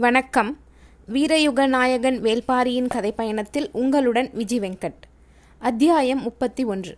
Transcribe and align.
வணக்கம். 0.00 0.58
வீரயுக 1.12 1.66
நாயகன் 1.66 2.22
வேல்பாரியின் 2.22 2.86
கதை 2.86 3.12
பயணத்தில் 3.12 3.68
உங்களுடன் 3.72 4.30
விஜி 4.34 4.58
வெங்கட். 4.58 5.00
அத்தியாயம் 5.58 6.22
முப்பத்தி 6.22 6.64
ஒன்று. 6.64 6.96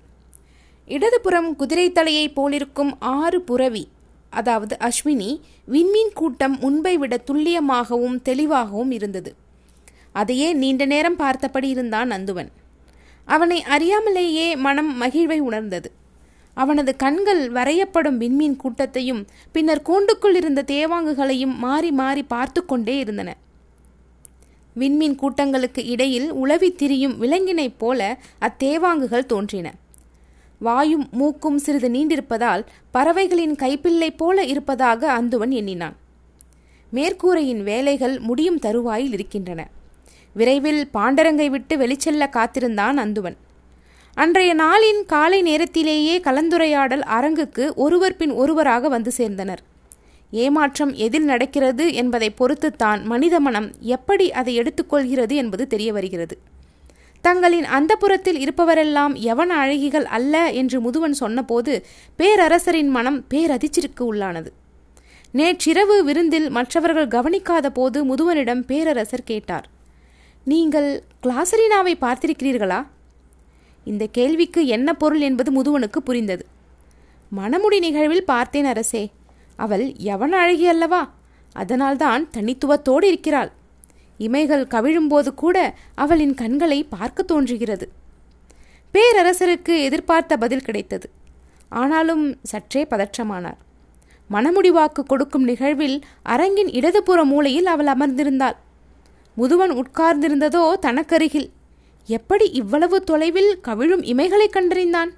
இடதுபுறம் 0.87 1.57
குதிரை 1.57 1.93
தலையை 1.93 2.29
போலிருக்கும் 2.29 3.01
ஆறு 3.01 3.41
புறவி 3.41 3.89
அதாவது 4.31 4.77
அஸ்வினி 4.81 5.41
விண்மீன் 5.65 6.13
கூட்டம் 6.15 6.59
முன்பை 6.59 6.99
விட 6.99 7.21
துல்லியமாகவும் 7.27 8.23
தெளிவாகவும் 8.23 8.91
இருந்தது. 8.91 9.35
அதையே 10.13 10.53
நீண்ட 10.53 10.85
நேரம் 10.85 11.17
பார்த்தபடி 11.17 11.69
இருந்தான் 11.69 12.11
நந்துவன். 12.11 12.49
அவனை 13.25 13.65
அறியாமலேயே 13.69 14.57
மனம் 14.57 15.03
மகிழ்வை 15.03 15.39
உணர்ந்தது. 15.39 15.93
அவனது 16.55 16.97
கண்கள் 16.97 17.53
வரையப்படும் 17.53 18.17
விண்மீன் 18.17 18.57
கூட்டத்தையும் 18.57 19.27
பின்னர் 19.53 19.83
கூண்டுக்குள் 19.83 20.35
இருந்த 20.35 20.65
தேவாங்குகளையும் 20.67 21.57
மாறி 21.57 21.91
மாறி 21.91 22.23
பார்த்து 22.23 22.65
கொண்டே 22.65 22.99
இருந்தன. 22.99 23.37
விண்மீன் 24.77 25.15
கூட்டங்களுக்கு 25.15 25.87
இடையில் 25.87 26.33
உளவி 26.33 26.73
திரியும் 26.73 27.23
விலங்கினைப் 27.23 27.79
போல 27.79 28.19
அத்தேவாங்குகள் 28.41 29.27
தோன்றின. 29.27 29.75
வாயும் 30.59 31.09
மூக்கும் 31.11 31.59
சிறிது 31.59 31.89
நீண்டிருப்பதால் 31.89 32.65
பறவைகளின் 32.91 33.55
கைப்பிள்ளை 33.55 34.11
போல 34.17 34.45
இருப்பதாக 34.45 35.23
அந்துவன் 35.23 35.51
எண்ணினான். 35.51 35.97
மேற்கூரையின் 36.93 37.63
வேலைகள் 37.63 38.19
முடியும் 38.19 38.59
தருவாயில் 38.59 39.13
இருக்கின்றன. 39.13 39.69
விரைவில் 40.35 40.89
பாண்டரங்கை 40.95 41.51
விட்டு 41.51 41.77
வெளிச்செல்ல 41.77 42.29
காத்திருந்தான் 42.29 42.99
அந்துவன். 42.99 43.37
அன்றைய 44.17 44.55
நாளின் 44.55 45.05
காலை 45.07 45.43
நேரத்திலேயே 45.43 46.19
கலந்துரையாடல் 46.19 47.05
அரங்குக்கு 47.17 47.75
ஒருவர் 47.75 48.17
பின் 48.17 48.31
ஒருவராக 48.31 48.89
வந்து 48.89 49.11
சேர்ந்தனர். 49.17 49.59
ஏமாற்றம் 50.31 50.95
எதில் 50.95 51.25
நடக்கிறது 51.25 51.93
என்பதை 51.93 52.35
பொறுத்துத்தான் 52.39 53.05
மனித 53.05 53.41
மனம் 53.41 53.73
எப்படி 53.81 54.33
அதை 54.33 54.61
எடுத்துக்கொள்கிறது 54.61 55.35
என்பது 55.35 55.67
தெரிய 55.67 55.93
வருகிறது. 55.93 56.39
தங்களின் 57.21 57.65
அந்த 57.65 57.97
புறத்தில் 57.97 58.39
இருப்பவரெல்லாம் 58.45 59.17
எவன 59.33 59.51
அழகிகள் 59.65 60.05
அல்ல 60.05 60.51
என்று 60.51 60.81
முதுவன் 60.81 61.19
சொன்னபோது 61.23 61.85
பேரரசரின் 62.19 62.89
மனம் 62.89 63.25
பேரதிர்ச்சிக்கு 63.31 64.05
உள்ளானது. 64.13 64.51
நேற்றிரவு 65.33 66.05
விருந்தில் 66.05 66.51
மற்றவர்கள் 66.51 67.09
கவனிக்காத 67.09 67.71
போது 67.71 68.05
முதுவனிடம் 68.05 68.61
பேரரசர் 68.61 69.25
கேட்டார் 69.25 69.69
நீங்கள் 70.45 71.03
கிளாசரினாவை 71.23 71.95
பார்த்திருக்கிறீர்களா? 72.01 72.87
இந்த 73.85 74.07
கேள்விக்கு 74.07 74.67
என்ன 74.67 74.95
பொருள் 74.95 75.21
என்பது 75.21 75.51
முதுவனுக்கு 75.53 75.97
புரிந்தது. 75.97 76.47
மணமுடி 77.37 77.79
நிகழ்வில் 77.79 78.25
பார்த்தேன் 78.25 78.65
அரசே. 78.65 79.11
அவள் 79.57 79.97
எவன் 79.97 80.33
அழகி 80.33 80.67
அல்லவா? 80.67 81.11
அதனால்தான் 81.53 82.29
தனித்துவத்தோடு 82.37 83.05
இருக்கிறாள். 83.05 83.53
இமைகள் 84.19 84.67
கவிழும்போது 84.67 85.35
கூட 85.35 85.75
அவளின் 85.95 86.35
கண்களை 86.35 86.85
பார்க்க 86.85 87.23
தோன்றுகிறது. 87.23 87.93
பேரரசருக்கு 88.95 89.83
எதிர்பார்த்த 89.83 90.37
பதில் 90.37 90.63
கிடைத்தது. 90.63 91.11
ஆனாலும் 91.69 92.37
சற்றே 92.43 92.87
பதற்றமானார். 92.91 93.57
மணமுடிவாக்கு 94.31 95.03
கொடுக்கும் 95.07 95.45
நிகழ்வில் 95.45 96.05
அரங்கின் 96.23 96.67
இடதுபுற 96.67 97.25
மூலையில் 97.25 97.67
அவள் 97.67 97.87
அமர்ந்திருந்தாள். 97.87 98.57
முதுவன் 99.37 99.83
உட்கார்ந்திருந்ததோ 99.83 100.73
தனக்கருகில். 100.83 101.51
எப்படி 102.07 102.51
இவ்வளவு 102.51 103.05
தொலைவில் 103.05 103.61
கவிழும் 103.61 104.03
இமைகளை 104.03 104.47
கண்டறிந்தான்? 104.49 105.09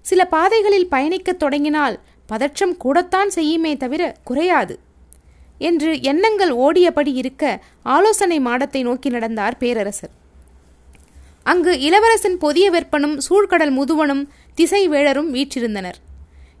சில 0.00 0.24
பாதைகளில் 0.24 0.88
பயணிக்கத் 0.88 1.38
தொடங்கினால் 1.38 2.00
பதற்றம் 2.26 2.76
கூடத்தான் 2.76 3.28
செய்யுமே 3.34 3.76
தவிர 3.76 4.16
குறையாது. 4.24 4.78
என்று 5.58 6.02
எண்ணங்கள் 6.02 6.50
ஓடியபடி 6.50 7.14
இருக்க 7.14 7.62
ஆலோசனை 7.82 8.40
மாடத்தை 8.40 8.82
நோக்கி 8.82 9.08
நடந்தார் 9.08 9.58
பேரரசர். 9.58 10.10
அங்கு 11.42 11.80
இளவரசன் 11.80 12.38
பொதிய 12.38 12.70
வெப்பனும் 12.70 13.18
சூழ்கடல் 13.30 13.70
முதுவனும் 13.70 14.28
திசை 14.54 14.88
வேளரும் 14.88 15.34
வீற்றிருந்தனர். 15.34 15.94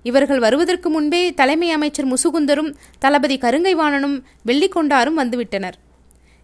இவர்கள் 0.02 0.38
வருவதற்கு 0.38 0.90
முன்பே 0.90 1.34
தலைமை 1.34 1.70
அமைச்சர் 1.70 2.06
முசுகுந்தரும் 2.06 2.74
தளபதி 2.98 3.38
கருங்கைவாணனும் 3.38 4.22
வெள்ளிக்கொண்டாரும் 4.46 5.18
வந்துவிட்டனர். 5.18 5.72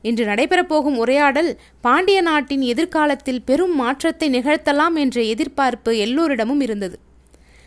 இன்று 0.02 0.24
நடைபெறப்போகும் 0.24 0.96
உரையாடல் 0.96 1.58
பாண்டிய 1.80 2.20
நாட்டின் 2.20 2.60
எதிர்காலத்தில் 2.60 3.42
பெரும் 3.42 3.74
மாற்றத்தை 3.74 4.28
நிகழ்த்தலாம் 4.34 4.94
என்ற 4.94 5.22
எதிர்பார்ப்பு 5.22 5.98
எல்லோரிடமும் 5.98 6.60
இருந்தது. 6.60 6.98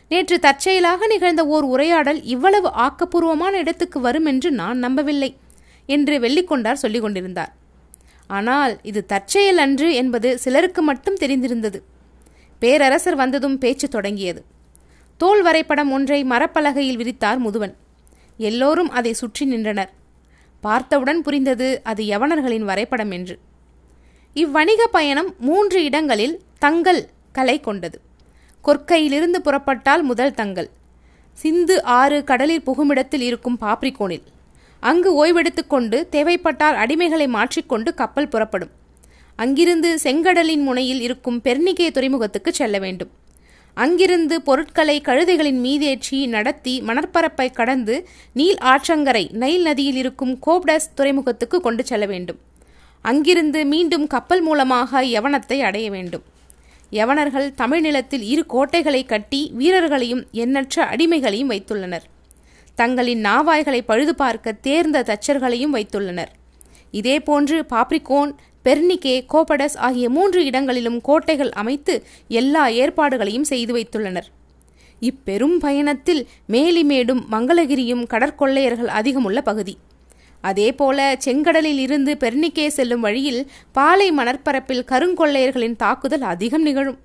நேற்று 0.09 0.39
தற்செயலாக 0.39 1.07
நிகழ்ந்த 1.07 1.45
ஓர் 1.45 1.63
உரையாடல் 1.63 2.23
இவ்வளவு 2.23 2.69
ஆக்கப்பூர்வமான 2.69 3.51
இடத்துக்கு 3.51 3.99
வரும் 3.99 4.25
என்று 4.25 4.51
நான் 4.51 4.77
நம்பவில்லை 4.77 5.37
என்று 5.85 6.19
வெள்ளிக்கொண்டார் 6.19 6.81
சொல்லிக் 6.83 7.01
கொண்டிருந்தார். 7.01 7.51
ஆனால் 8.27 8.79
இது 8.81 9.05
தற்செயல் 9.05 9.57
அன்று 9.57 9.93
என்பது 9.93 10.39
சிலருக்கு 10.39 10.81
மட்டும் 10.81 11.17
தெரிந்திருந்தது. 11.19 11.79
பேரரசர் 12.59 13.15
வந்ததும் 13.15 13.57
பேச்சு 13.57 13.87
தொடங்கியது. 13.87 14.45
தோல் 15.17 15.41
வரைபடம் 15.41 15.91
ஒன்றை 15.91 16.23
மரப்பலகையில் 16.23 16.99
விரித்தார் 17.01 17.39
முதுவன். 17.39 17.73
எல்லோரும் 18.37 18.89
அதை 18.89 19.13
சுற்றி 19.13 19.45
நின்றனர். 19.45 19.91
பார்த்தவுடன் 20.61 21.21
புரிந்தது 21.21 21.81
அது 21.83 22.03
யவனர்களின் 22.03 22.67
வரைபடம் 22.69 23.11
என்று. 23.11 23.39
இவ்வணிக 24.33 24.87
பயணம் 24.91 25.35
மூன்று 25.39 25.83
இடங்களில் 25.83 26.41
தங்கல் 26.59 27.07
கலை 27.31 27.59
கொண்டது. 27.59 28.01
கொற்கையிலிருந்து 28.65 29.39
புறப்பட்டால் 29.43 30.01
முதல் 30.01 30.33
தங்கல் 30.33 30.69
சிந்து 31.33 31.83
ஆறு 31.83 32.23
கடலில் 32.23 32.63
புகுமிடத்தில் 32.63 33.21
இருக்கும் 33.21 33.57
பாப்ரிகோனில். 33.61 34.21
அங்கு 34.79 35.09
ஓய்வெடுத்துக்கொண்டு 35.15 36.09
தேவைப்பட்டால் 36.09 36.75
அடிமைகளை 36.75 37.27
மாற்றிக்கொண்டு 37.27 37.93
கப்பல் 37.93 38.27
புறப்படும். 38.27 38.69
அங்கிருந்து 39.35 39.99
செங்கடலின் 40.03 40.61
முனையில் 40.61 41.01
இருக்கும் 41.01 41.41
பெர்னிகே 41.43 41.91
துறைமுகத்துக்கு 41.91 42.53
செல்ல 42.53 42.79
வேண்டும். 42.79 43.11
அங்கிருந்து 43.73 44.41
பொருட்களை 44.41 45.01
கழுதைகளின் 45.01 45.59
மீதேற்றி 45.63 46.27
நடத்தி 46.27 46.81
மணற்பரப்பை 46.81 47.51
கடந்து 47.51 48.07
நீல் 48.33 48.57
ஆற்றங்கரை 48.61 49.31
நைல் 49.31 49.61
நதியில் 49.61 49.95
இருக்கும் 49.95 50.39
கோப்டஸ் 50.45 50.91
துறைமுகத்துக்கு 50.95 51.61
கொண்டு 51.61 51.85
செல்ல 51.85 52.05
வேண்டும். 52.05 52.39
அங்கிருந்து 53.01 53.65
மீண்டும் 53.65 54.07
கப்பல் 54.07 54.41
மூலமாக 54.41 55.03
யவனத்தை 55.03 55.59
அடைய 55.59 55.89
வேண்டும். 55.89 56.23
யவனர்கள் 56.91 57.53
தமிழ்நிலத்தில் 57.57 58.21
இரு 58.21 58.45
கோட்டைகளை 58.45 59.05
கட்டி 59.05 59.51
வீரர்களையும் 59.53 60.23
எண்ணற்ற 60.31 60.83
அடிமைகளையும் 60.83 61.49
வைத்துள்ளனர். 61.49 62.05
தங்களின் 62.75 63.25
நாவாய்களை 63.25 63.81
பழுது 63.85 64.15
பார்க்க 64.15 64.51
தேர்ந்த 64.51 65.03
தச்சர்களையும் 65.03 65.73
வைத்துள்ளனர். 65.73 66.31
இதேபோன்று 66.91 67.65
பாப்ரிகோன் 67.69 68.31
பெர்னிகே 68.65 69.25
கோபடஸ் 69.33 69.77
ஆகிய 69.77 70.09
மூன்று 70.09 70.45
இடங்களிலும் 70.45 71.01
கோட்டைகள் 71.01 71.49
அமைத்து 71.49 72.03
எல்லா 72.27 72.67
ஏற்பாடுகளையும் 72.67 73.43
செய்து 73.43 73.73
வைத்துள்ளனர். 73.75 74.27
இப்பெரும் 74.99 75.57
பயணத்தில் 75.59 76.27
மேலிமேடும் 76.49 77.21
மங்களகிரியும் 77.31 78.07
கடற்கொள்ளையர்கள் 78.07 78.87
அதிகமுள்ள 78.87 79.41
பகுதி. 79.41 79.77
அதேபோல 80.41 81.17
செங்கடலில் 81.25 81.77
இருந்து 81.77 82.17
பெர்னிக்கே 82.19 82.67
செல்லும் 82.67 83.01
வழியில் 83.01 83.51
பாலை 83.71 84.11
மணற்பரப்பில் 84.11 84.85
கருங்கொள்ளையர்களின் 84.87 85.75
தாக்குதல் 85.75 86.21
அதிகம் 86.21 86.61
நிகழும். 86.61 86.99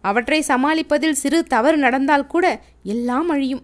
அவற்றை 0.00 0.44
சமாளிப்பதில் 0.48 1.20
சிறு 1.22 1.44
தவறு 1.44 1.76
நடந்தால் 1.76 2.26
கூட 2.26 2.60
எல்லாம் 2.82 3.28
அழியும். 3.28 3.62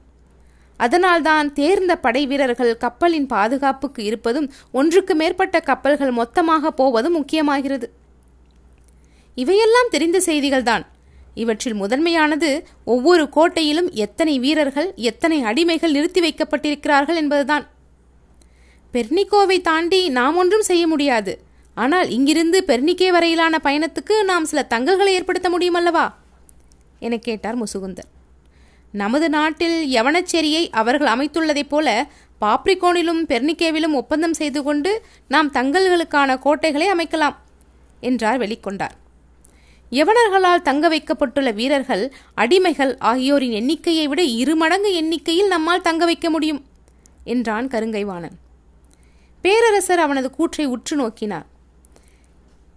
அதனால்தான் 0.77 1.53
தேர்ந்த 1.53 1.97
படை 1.97 2.27
வீரர்கள் 2.27 2.77
கப்பலின் 2.77 3.27
பாதுகாப்புக்கு 3.27 4.05
இருப்பதும் 4.05 4.53
ஒன்றுக்கு 4.73 5.15
மேற்பட்ட 5.15 5.61
கப்பல்கள் 5.61 6.11
மொத்தமாக 6.11 6.71
போவதும் 6.71 7.25
முக்கியமாகிறது. 7.25 7.85
இவையெல்லாம் 9.35 9.89
தெரிந்த 9.91 10.23
செய்திகள்தான். 10.27 10.87
இவற்றில் 11.35 11.75
முதன்மையானது 11.75 12.67
ஒவ்வொரு 12.85 13.29
கோட்டையிலும் 13.29 13.91
எத்தனை 13.91 14.39
வீரர்கள் 14.39 14.93
எத்தனை 14.95 15.43
அடிமைகள் 15.43 15.91
நிறுத்தி 15.91 16.21
வைக்கப்பட்டிருக்கிறார்கள் 16.21 17.15
என்பதுதான். 17.15 17.67
பெர்னிகோவை 18.93 19.61
தாண்டி 19.61 20.09
நாம் 20.09 20.37
ஒன்றும் 20.37 20.63
செய்ய 20.63 20.87
முடியாது. 20.87 21.43
ஆனால் 21.75 22.11
இங்கிருந்து 22.11 22.65
பெர்னிகே 22.67 23.09
வரையிலான 23.09 23.59
பயணத்துக்கு 23.63 24.25
நாம் 24.25 24.45
சில 24.45 24.63
தங்கல்களை 24.63 25.13
ஏற்படுத்த 25.13 25.51
முடியுமல்லவா 25.51 26.15
எனக் 27.01 27.01
என 27.01 27.17
கேட்டார் 27.17 27.63
முசுகுந்தர் 27.63 28.14
நமது 29.01 29.29
நாட்டில் 29.29 29.93
யவனச்சேரியை 29.93 30.71
அவர்கள் 30.71 31.13
அமைத்துள்ளதைப் 31.15 31.69
போல 31.69 32.07
பாப்ரிகோனிலும் 32.41 33.23
பெர்னிகேவிலும் 33.29 33.93
ஒப்பந்தம் 33.93 34.35
செய்து 34.35 34.63
கொண்டு 34.63 34.91
நாம் 35.29 35.53
தங்கல்களுக்கான 35.53 36.39
கோட்டைகளை 36.39 36.87
அமைக்கலாம் 36.93 37.35
என்றார் 38.01 38.41
வெளிக்கொண்டார். 38.41 38.95
யவனர்களால் 39.91 40.63
தங்க 40.63 40.89
வைக்கப்பட்டுள்ள 40.89 41.51
வீரர்கள் 41.51 42.13
அடிமைகள் 42.37 42.97
ஆகியோரின் 42.99 43.57
எண்ணிக்கையை 43.61 44.05
விட 44.05 44.23
இருமடங்கு 44.23 44.93
எண்ணிக்கையில் 44.95 45.47
நம்மால் 45.47 45.81
தங்க 45.81 46.05
வைக்க 46.05 46.31
முடியும் 46.31 46.65
என்றான் 47.25 47.67
கருங்கைவாணன். 47.67 48.37
பேரரசர் 49.41 49.99
அவனது 49.99 50.31
கூற்றை 50.31 50.67
உற்று 50.67 50.97
நோக்கினார். 50.97 51.47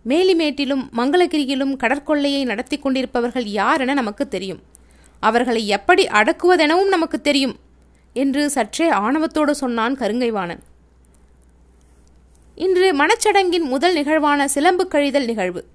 மேலிமேட்டிலும் 0.08 0.84
மங்களகிரியிலும் 0.98 1.76
கடற்கொள்ளையை 1.76 2.44
நடத்தி 2.46 2.78
கொண்டிருப்பவர்கள் 2.78 3.46
யார் 3.46 3.82
என 3.82 3.94
நமக்கு 3.94 4.28
தெரியும். 4.28 4.76
அவர்களை 5.20 5.68
எப்படி 5.68 6.06
அடக்குவதெனவும் 6.06 6.88
நமக்கு 6.88 7.22
தெரியும் 7.22 7.56
என்று 8.14 8.50
சற்றே 8.50 8.90
ஆணவத்தோடு 8.90 9.52
சொன்னான் 9.52 9.96
கருங்கைவாணன். 9.96 10.60
இன்று 12.56 12.96
மணச்சடங்கின் 12.96 13.64
முதல் 13.64 13.94
நிகழ்வான 13.94 14.48
சிலம்பு 14.48 14.88
கழிதல் 14.92 15.26
நிகழ்வு. 15.26 15.66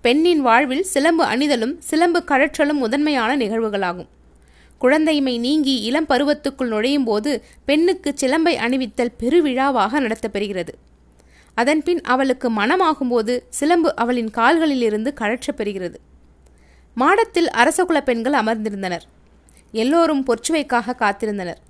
பெண்ணின் 0.00 0.40
வாழ்வில் 0.40 0.82
சிலம்பு 0.82 1.24
அணிதலும் 1.24 1.76
சிலம்பு 1.78 2.22
கழற்றலும் 2.26 2.80
முதன்மையான 2.80 3.36
நிகழ்வுகளாகும். 3.36 4.08
குழந்தைமை 4.80 5.38
நீங்கி 5.38 5.80
இளம் 5.80 6.06
பருவத்துக்குள் 6.06 6.66
நுழையும் 6.66 7.04
போது 7.04 7.44
பெண்ணுக்கு 7.64 8.14
சிலம்பை 8.20 8.54
அணிவித்தல் 8.56 9.16
பெருவிழாவாக 9.20 10.00
நடத்தப்பெறுகிறது. 10.00 10.68
அதன்பின் 11.54 12.00
அவளுக்கு 12.00 12.50
மனமாகும்போது 12.50 13.40
சிலம்பு 13.48 13.96
அவளின் 13.96 14.30
கால்களிலிருந்து 14.30 15.14
கழற்றப்பெறுகிறது 15.20 15.94
மாடத்தில் 16.94 17.48
அரசகுல 17.56 18.00
பெண்கள் 18.00 18.32
அமர்ந்திருந்தனர். 18.32 19.00
எல்லோரும் 19.72 20.24
பொற்சுவைக்காக 20.26 20.94
காத்திருந்தனர். 20.98 21.60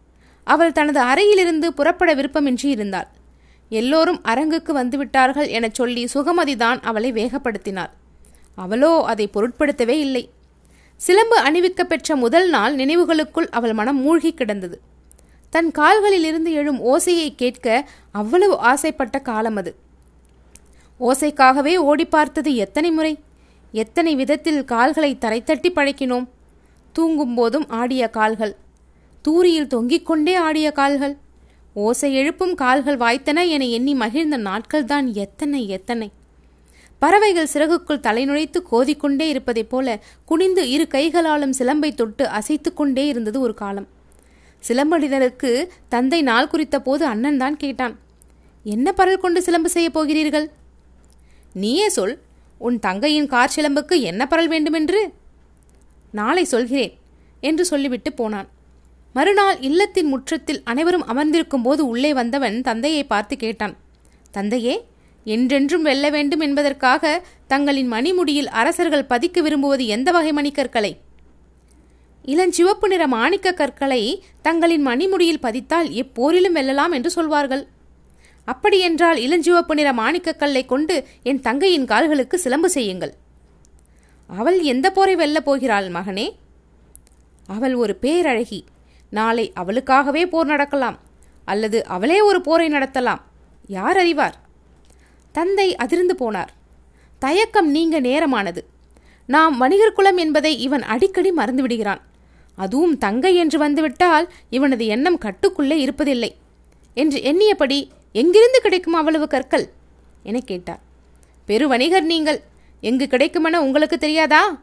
அவள் 0.45 0.73
தனது 0.73 1.01
அறையிலிருந்து 1.01 1.75
புறப்பட 1.75 2.15
விருப்பமின்றி 2.15 2.65
இருந்தாள். 2.65 3.09
எல்லோரும் 3.69 4.23
அரங்குக்கு 4.23 4.79
வந்துவிட்டார்கள் 4.79 5.49
எனச் 5.49 5.75
சொல்லி 5.75 6.09
சுகமதிதான் 6.15 6.83
அவளை 6.83 7.13
வேகப்படுத்தினாள். 7.13 7.91
அவளோ 8.55 9.03
அதை 9.05 9.31
பொருட்படுத்தவே 9.35 9.97
இல்லை. 9.99 10.31
சிலம்பு 10.97 11.39
அணிவிக்க 11.39 11.83
பெற்ற 11.83 12.17
முதல் 12.17 12.49
நாள் 12.49 12.77
நினைவுகளுக்குள் 12.77 13.49
அவள் 13.51 13.73
மனம் 13.73 13.97
மூழ்கி 13.97 14.35
கிடந்தது. 14.35 14.81
தன் 15.51 15.71
கால்களிலிருந்து 15.71 16.53
எழும் 16.53 16.85
ஓசையை 16.85 17.35
கேட்க 17.35 17.89
அவ்வளவு 18.13 18.59
ஆசைப்பட்ட 18.59 19.19
காலம் 19.19 19.57
அது. 19.57 19.77
ஓசைக்காகவே 21.01 21.77
ஓடி 21.77 22.05
பார்த்தது 22.05 22.55
எத்தனை 22.55 22.91
முறை? 22.91 23.19
எத்தனை 23.73 24.15
விதத்தில் 24.15 24.65
கால்களை 24.65 25.17
தரைத்தட்டி 25.21 25.71
பழக்கினோம்? 25.75 26.27
தூங்கும்போதும் 26.99 27.69
ஆடிய 27.69 28.09
கால்கள். 28.09 28.57
தூரியில் 29.23 29.67
தொங்கிக் 29.67 30.07
கொண்டே 30.07 30.35
ஆடிய 30.35 30.73
கால்கள். 30.73 31.15
ஓசை 31.75 32.15
எழுப்பும் 32.15 32.55
கால்கள் 32.55 32.97
வாய்த்தன 32.97 33.49
என 33.49 33.67
எண்ணி 33.67 33.95
மகிழ்ந்த 33.95 34.39
நாட்கள்தான் 34.39 35.07
எத்தனை 35.13 35.69
எத்தனை. 35.69 36.09
பறவைகள் 36.99 37.53
சிறகுக்குள் 37.53 38.01
தலை 38.01 38.25
நுழைத்து 38.29 38.59
கோதிக்கொண்டே 38.73 39.29
இருப்பதைப் 39.29 39.71
போல 39.71 40.01
குனிந்து 40.25 40.71
இரு 40.71 40.87
கைகளாலும் 40.87 41.55
சிலம்பை 41.59 41.95
தொட்டு 41.95 42.29
அசைத்து 42.29 42.75
கொண்டே 42.75 43.07
இருந்தது 43.07 43.41
ஒரு 43.41 43.55
காலம். 43.55 43.89
சிலம்படினருக்கு 44.69 45.51
தந்தை 45.89 46.23
நாள் 46.23 46.49
குறித்த 46.49 46.81
போது 46.81 47.05
அண்ணன் 47.05 47.37
தான் 47.37 47.57
கேட்டான் 47.57 47.95
என்ன 48.63 48.95
பரல் 48.97 49.23
கொண்டு 49.25 49.43
சிலம்பு 49.43 49.69
செய்யப் 49.69 49.93
போகிறீர்கள்? 49.93 50.51
நீயே 51.55 51.89
சொல் 51.89 52.15
உன் 52.67 52.79
தங்கையின் 52.79 53.27
கார் 53.27 53.55
சிலம்புக்கு 53.57 53.97
என்ன 54.01 54.23
பரல் 54.31 54.47
வேண்டுமென்று? 54.47 55.01
நாளை 56.13 56.45
சொல்கிறேன் 56.45 56.93
என்று 57.41 57.65
சொல்லிவிட்டு 57.65 58.11
போனான். 58.13 58.49
மறுநாள் 59.15 59.59
இல்லத்தின் 59.61 60.07
முற்றத்தில் 60.07 60.61
அனைவரும் 60.65 61.07
அமர்ந்திருக்கும் 61.07 61.63
போது 61.63 61.83
உள்ளே 61.87 62.11
வந்தவன் 62.15 62.57
தந்தையை 62.61 63.05
பார்த்து 63.05 63.37
கேட்டான். 63.37 63.75
தந்தையே 64.31 64.75
என்றென்றும் 65.27 65.83
வெல்ல 65.83 66.07
வேண்டும் 66.11 66.41
என்பதற்காக 66.41 67.25
தங்களின் 67.47 67.93
மணிமுடியில் 67.93 68.53
அரசர்கள் 68.61 69.05
பதிக்க 69.05 69.41
விரும்புவது 69.41 69.87
எந்த 69.87 70.11
வகை 70.11 70.33
மணிக்கற்களை? 70.33 70.93
இளஞ்சிவப்பு 72.25 72.87
நிற 72.87 73.07
மாணிக்க 73.07 73.53
கற்களை 73.53 74.03
தங்களின் 74.43 74.87
மணிமுடியில் 74.87 75.41
பதித்தால் 75.41 75.89
எப்போரிலும் 76.03 76.57
வெல்லலாம் 76.59 76.93
என்று 76.93 77.11
சொல்வார்கள். 77.11 77.65
அப்படியென்றால் 78.45 79.17
இளஞ்சிவப்பு 79.17 79.75
நிற 79.75 79.93
மாணிக்கக்கல்லை 79.93 80.67
கொண்டு 80.67 81.07
என் 81.23 81.41
தங்கையின் 81.41 81.85
கால்களுக்கு 81.85 82.39
சிலம்பு 82.39 82.71
செய்யுங்கள். 82.71 83.15
அவள் 84.27 84.61
எந்த 84.61 84.91
போரை 84.91 85.17
வெல்லப் 85.17 85.45
போகிறாள் 85.45 85.89
மகனே? 85.89 86.31
அவள் 87.47 87.75
ஒரு 87.75 87.99
பேரழகி. 88.01 88.63
நாளை 89.11 89.53
அவளுக்காகவே 89.61 90.27
போர் 90.27 90.47
நடக்கலாம். 90.47 90.99
அல்லது 91.45 91.85
அவளே 91.85 92.21
ஒரு 92.21 92.41
போரை 92.41 92.69
நடத்தலாம். 92.69 93.21
யார் 93.67 93.99
அறிவார்? 93.99 94.41
தந்தை 95.33 95.77
அதிர்ந்து 95.77 96.15
போனார். 96.15 96.49
தயக்கம் 97.19 97.71
நீங்க 97.71 98.01
நேரமானது. 98.01 98.59
நாம் 99.27 99.59
வணிகர் 99.59 99.93
குலம் 99.93 100.17
என்பதை 100.17 100.59
இவன் 100.59 100.83
அடிக்கடி 100.83 101.33
மறந்துவிடுகிறான். 101.33 102.01
அதுவும் 102.57 102.99
தங்கை 102.99 103.37
என்று 103.37 103.59
வந்துவிட்டால் 103.59 104.33
இவனது 104.51 104.87
எண்ணம் 104.87 105.19
கட்டுக்குள்ளே 105.19 105.89
இருப்பதில்லை. 105.89 106.29
என்று 106.95 107.23
எண்ணியபடி 107.23 107.91
எங்கிருந்து 108.13 108.61
கிடைக்கும் 108.61 108.95
அவ்வளவு 108.95 109.27
கற்கள்? 109.27 109.71
என 110.23 110.41
கேட்டார். 110.41 110.81
பெரு 111.47 111.69
வணிகர் 111.69 112.05
நீங்கள். 112.05 112.43
எங்கு 112.81 113.07
கிடைக்குமென 113.11 113.57
உங்களுக்கு 113.57 113.99
தெரியாதா? 113.99 114.61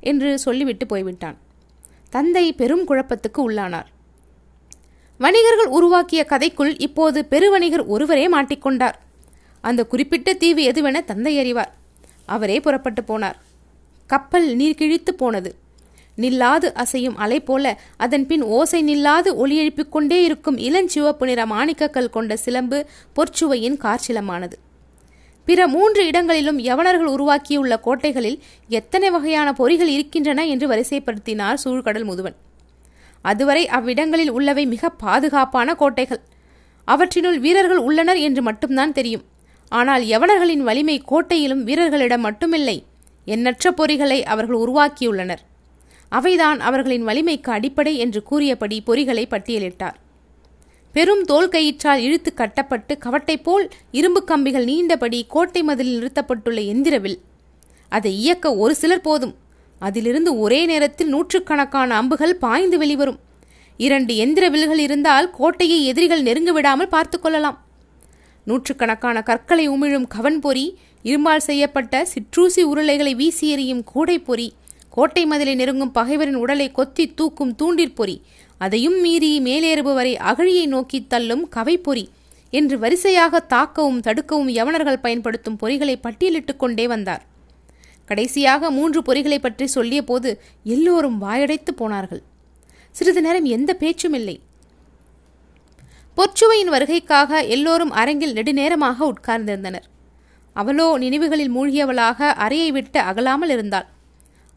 என்று 0.00 0.38
சொல்லிவிட்டு 0.38 0.86
போய்விட்டான். 0.86 1.38
தந்தை 2.10 2.52
பெரும் 2.52 2.88
குழப்பத்துக்கு 2.88 3.50
உள்ளானார். 3.50 3.86
வணிகர்கள் 5.18 5.66
உருவாக்கிய 5.66 6.26
கதைக்குள் 6.28 6.74
இப்போது 6.78 7.26
பெருவணிகர் 7.30 7.86
ஒருவரே 7.86 8.32
மாட்டிக்கொண்டார். 8.32 8.94
அந்த 9.60 9.86
குறிப்பிட்ட 9.86 10.32
தீவு 10.32 10.62
எதுவென 10.62 11.04
தந்தை 11.04 11.38
அறிவார். 11.38 11.74
அவரே 12.26 12.60
புறப்பட்டு 12.60 13.02
போனார். 13.02 13.34
கப்பல் 14.06 14.56
நீர் 14.56 14.74
கிழித்து 14.74 15.14
போனது. 15.14 15.54
நில்லாது 16.18 16.68
அசையும் 16.74 17.16
அலை 17.16 17.40
போல 17.40 17.78
அதன் 17.96 18.26
பின் 18.26 18.42
ஓசை 18.42 18.80
நில்லாது 18.84 19.32
ஒளியெழுப்பிக் 19.44 19.88
கொண்டே 19.88 20.24
இருக்கும் 20.24 20.56
இளஞ்சிவப்பு 20.58 21.24
நிற 21.24 21.46
மாணிக்கக்கல் 21.46 22.10
கொண்ட 22.10 22.36
சிலம்பு 22.36 22.86
பொற்சுவையின் 23.16 23.78
காற்சிலமானது 23.78 24.56
பிற 25.44 25.68
மூன்று 25.68 26.06
இடங்களிலும் 26.06 26.58
யவனர்கள் 26.58 27.12
உருவாக்கியுள்ள 27.12 27.74
கோட்டைகளில் 27.84 28.38
எத்தனை 28.68 29.10
வகையான 29.10 29.52
பொறிகள் 29.52 29.86
இருக்கின்றன 29.86 30.46
என்று 30.46 30.66
வரிசைப்படுத்தினார் 30.68 31.60
சூழ்கடல் 31.64 32.04
முதுவன். 32.04 32.36
அதுவரை 33.22 33.66
அவ்விடங்களில் 33.68 34.30
உள்ளவை 34.30 34.66
மிக 34.66 34.88
பாதுகாப்பான 34.88 35.74
கோட்டைகள். 35.74 36.20
அவற்றினுள் 36.88 37.38
வீரர்கள் 37.38 37.76
உள்ளனர் 37.76 38.16
என்று 38.16 38.42
மட்டும்தான் 38.42 38.92
தெரியும். 38.92 39.24
ஆனால் 39.68 40.02
யவனர்களின் 40.02 40.62
வலிமை 40.62 41.02
கோட்டையிலும் 41.04 41.64
வீரர்களிடம் 41.64 42.24
மட்டுமில்லை. 42.24 42.82
எண்ணற்ற 43.24 43.70
பொறிகளை 43.70 44.22
அவர்கள் 44.22 44.56
உருவாக்கியுள்ளனர். 44.56 45.42
அவைதான் 46.12 46.58
அவர்களின் 46.58 47.06
வலிமைக்கு 47.06 47.50
அடிப்படை 47.52 47.96
என்று 47.96 48.22
கூறியபடி 48.22 48.82
பொறிகளை 48.86 49.24
பட்டியலிட்டார். 49.30 49.96
பெரும் 50.92 51.24
தோல் 51.24 51.48
கயிற்றால் 51.48 52.00
இழுத்து 52.00 52.34
கட்டப்பட்டு 52.34 52.98
கவட்டை 52.98 53.36
போல் 53.38 53.70
இரும்பு 53.90 54.24
கம்பிகள் 54.24 54.64
நீண்டபடி 54.64 55.24
கோட்டை 55.28 55.62
மதிலில் 55.62 55.98
நிறுத்தப்பட்டுள்ள 55.98 56.60
எந்திரவில் 56.72 57.18
அதை 57.88 58.12
இயக்க 58.18 58.56
ஒரு 58.56 58.74
சிலர் 58.74 59.00
போதும். 59.00 59.34
அதிலிருந்து 59.78 60.38
ஒரே 60.38 60.66
நேரத்தில் 60.66 61.08
நூற்றுக்கணக்கான 61.08 61.96
அம்புகள் 61.96 62.34
பாய்ந்து 62.36 62.78
வெளிவரும். 62.78 63.18
இரண்டு 63.76 64.14
எந்திர 64.14 64.50
வில்கள் 64.50 64.78
இருந்தால் 64.78 65.30
கோட்டையை 65.30 65.86
எதிரிகள் 65.86 66.22
நெருங்க 66.22 66.52
விடாமல் 66.52 66.88
பார்த்து 66.88 67.20
கொள்ளலாம். 67.20 67.58
நூற்றுக்கணக்கான 68.44 69.22
கற்களை 69.22 69.70
உமிழும் 69.70 70.06
கவன் 70.08 70.40
பொறி 70.40 70.78
இரும்பால் 71.04 71.46
செய்யப்பட்ட 71.48 72.06
சிற்றூசி 72.14 72.62
உருளைகளை 72.64 73.14
வீசி 73.16 73.48
எறியும் 73.48 73.84
கூடை 73.84 74.18
பொறி 74.18 74.48
கோட்டை 74.90 75.26
மதிலை 75.26 75.54
நெருங்கும் 75.54 75.94
பகைவரின் 75.94 76.34
உடலை 76.34 76.70
கொத்தி 76.70 77.14
தூக்கும் 77.14 77.56
தூண்டிற்பொறி 77.62 78.20
அதையும் 78.58 79.00
மீறி 79.00 79.40
மேலேறுபவரை 79.40 80.14
அகழியை 80.14 80.66
நோக்கி 80.66 81.06
தள்ளும் 81.06 81.48
கவைப்பொறி 81.56 82.08
என்று 82.50 82.78
வரிசையாக 82.78 83.44
தாக்கவும் 83.48 84.00
தடுக்கவும் 84.00 84.48
யவனர்கள் 84.48 85.00
பயன்படுத்தும் 85.00 85.58
பொறிகளை 85.62 85.96
பட்டியலிட்டுக் 86.02 86.56
கொண்டே 86.56 86.86
வந்தார். 86.86 87.26
கடைசியாக 88.04 88.70
மூன்று 88.70 89.02
பொறிகளை 89.02 89.38
பற்றி 89.38 89.66
சொல்லிய 89.66 90.02
போது 90.02 90.40
எல்லோரும் 90.64 91.22
வாயடைத்து 91.22 91.72
போனார்கள். 91.76 92.22
சிறிது 92.90 93.22
நேரம் 93.22 93.44
எந்த 93.44 93.74
பேச்சும் 93.74 94.12
இல்லை. 94.12 94.40
பொற்சுவையின் 96.16 96.72
வருகைக்காக 96.72 97.48
எல்லோரும் 97.48 97.90
அரங்கில் 97.90 98.34
நெடுநேரமாக 98.34 99.12
உட்கார்ந்திருந்தனர். 99.12 99.86
அவளோ 100.52 100.98
நினைவுகளில் 100.98 101.54
மூழ்கியவளாக 101.54 102.20
அறையை 102.20 102.70
விட்டு 102.72 103.00
அகலாமல் 103.00 103.48
இருந்தாள். 103.48 103.88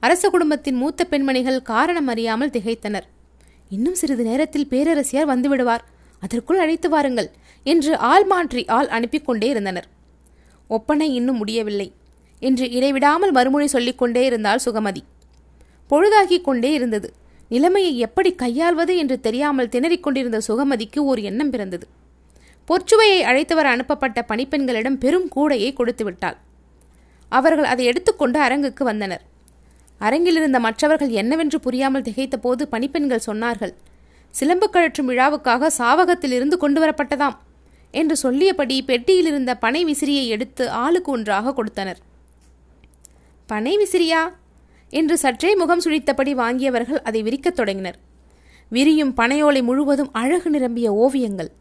அரச 0.03 0.29
குடும்பத்தின் 0.29 0.75
மூத்த 0.75 1.05
பெண்மணிகள் 1.05 1.61
காரணம் 1.61 2.07
அறியாமல் 2.07 2.49
திகைத்தனர். 2.49 3.07
இன்னும் 3.69 3.93
சிறிது 3.93 4.23
நேரத்தில் 4.23 4.67
பேரரசியார் 4.67 5.29
வந்துவிடுவார். 5.29 5.83
அதற்குள் 6.19 6.59
அழைத்து 6.59 6.89
வாருங்கள் 6.89 7.29
என்று 7.63 7.97
ஆள் 7.97 8.25
மாற்றி 8.25 8.65
ஆள் 8.65 8.87
அனுப்பி 8.87 9.21
கொண்டே 9.21 9.47
இருந்தனர். 9.47 9.87
ஒப்பனை 10.67 11.13
இன்னும் 11.13 11.35
முடியவில்லை 11.35 11.93
என்று 12.39 12.71
இடைவிடாமல் 12.71 13.31
மறுமொழி 13.31 13.67
சொல்லிக் 13.67 13.97
கொண்டே 13.97 14.25
இருந்தாள் 14.25 14.59
சுகமதி. 14.65 15.01
பொழுதாகிக் 15.87 16.43
கொண்டே 16.43 16.71
இருந்தது. 16.73 17.13
நிலைமையை 17.49 17.97
எப்படி 17.97 18.35
கையாள்வது 18.35 18.97
என்று 18.97 19.19
தெரியாமல் 19.19 19.67
திணறிக் 19.67 20.03
கொண்டிருந்த 20.03 20.41
சுகமதிக்கு 20.47 20.99
ஒரு 21.03 21.23
எண்ணம் 21.23 21.49
பிறந்தது. 21.49 21.87
பொற்சுவையை 22.67 23.19
அழைத்தவர் 23.21 23.69
அனுப்பப்பட்ட 23.73 24.25
பணிப்பெண்களிடம் 24.27 24.97
பெரும் 24.97 25.29
கூடையை 25.35 25.73
கொடுத்து 25.73 26.03
விட்டாள். 26.03 26.37
அவர்கள் 27.29 27.63
அதை 27.63 27.85
எடுத்துக்கொண்டு 27.85 28.39
அரங்குக்கு 28.39 28.83
வந்தனர். 28.83 29.29
அரங்கிலிருந்த 30.01 30.59
மற்றவர்கள் 30.59 31.09
என்னவென்று 31.09 31.59
புரியாமல் 31.59 32.01
திகைத்தபோது 32.01 32.61
பணிப்பெண்கள் 32.63 33.25
சொன்னார்கள் 33.25 33.73
சிலம்பு 34.29 34.69
கழற்றும் 34.73 35.09
விழாவுக்காக 35.09 35.69
சாவகத்தில் 35.77 36.31
இருந்து 36.31 36.57
கொண்டு 36.57 36.81
வரப்பட்டதாம் 36.81 37.37
என்று 37.91 38.15
சொல்லியபடி 38.15 38.83
பெட்டியிலிருந்த 38.85 39.53
பனை 39.59 39.85
விசிறியை 39.85 40.25
எடுத்து 40.25 40.69
ஆளுக்கு 40.69 41.11
ஒன்றாக 41.11 41.53
கொடுத்தனர். 41.53 41.99
பனை 43.47 43.77
விசிறியா? 43.77 44.21
என்று 44.89 45.17
சற்றே 45.17 45.55
முகம் 45.55 45.81
சுழித்தபடி 45.81 46.35
வாங்கியவர்கள் 46.35 47.01
அதை 47.01 47.21
விரிக்கத் 47.23 47.55
தொடங்கினர். 47.55 47.97
விரியும் 48.69 49.13
பனையோலை 49.17 49.63
முழுவதும் 49.63 50.09
அழகு 50.11 50.49
நிரம்பிய 50.49 50.93
ஓவியங்கள் 50.93 51.51